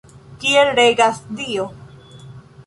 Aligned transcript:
Kiel 0.45 0.71
regas 0.79 1.19
Dio? 1.43 1.67